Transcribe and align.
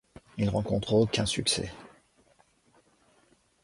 Il 0.39 0.49
rencontre 0.49 0.93
aucun 0.95 1.27
succès. 1.27 1.71